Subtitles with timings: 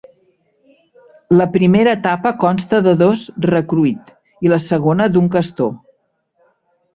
[1.41, 4.09] La primera etapa consta de dos Recruit,
[4.47, 5.71] i la segona d'un Castor.